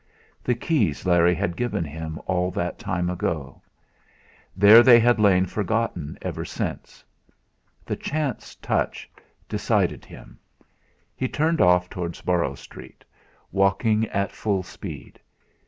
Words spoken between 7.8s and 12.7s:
The chance touch decided him. He turned off towards Borrow